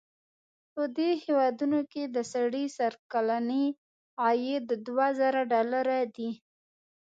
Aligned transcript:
په 0.73 0.83
دې 0.97 1.09
هېوادونو 1.23 1.79
کې 1.91 2.03
د 2.15 2.17
سړي 2.33 2.65
سر 2.77 2.93
کلنی 3.11 3.65
عاید 4.21 4.67
دوه 4.85 5.07
زره 5.19 5.41
ډالره 5.51 5.99
دی. 6.15 6.29